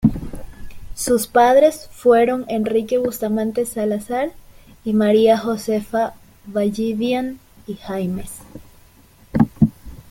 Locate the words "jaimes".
7.75-8.39